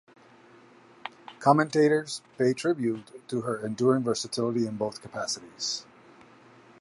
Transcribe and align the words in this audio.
Commentators 1.39 2.23
pay 2.35 2.53
tribute 2.53 3.03
to 3.27 3.41
her 3.41 3.63
enduring 3.63 4.01
versatility 4.01 4.65
in 4.65 4.75
both 4.75 4.99
capacities. 4.99 5.85